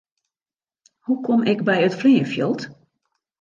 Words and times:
Hoe 1.03 1.21
kom 1.25 1.39
ik 1.51 1.59
by 1.67 1.77
it 1.87 1.95
fleanfjild? 1.99 2.61